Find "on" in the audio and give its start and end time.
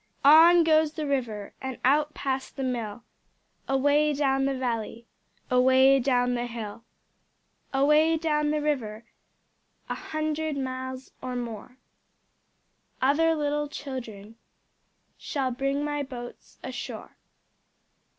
0.25-0.63